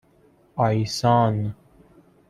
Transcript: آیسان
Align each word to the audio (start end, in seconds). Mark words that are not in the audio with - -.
آیسان 0.55 1.53